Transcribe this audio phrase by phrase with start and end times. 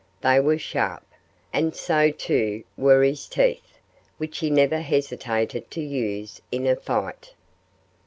[0.21, 1.05] They were sharp.
[1.53, 3.77] And so, too, were his teeth,
[4.17, 7.35] which he never hesitated to use in a fight.